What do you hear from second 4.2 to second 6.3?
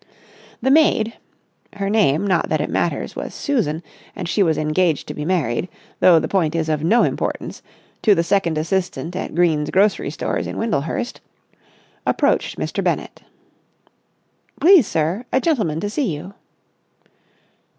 she was engaged to be married, though the